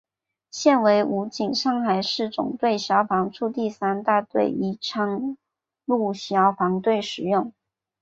[0.49, 5.37] 现为武警上海市总队消防处第三大队宜昌
[5.85, 7.53] 路消防队使用。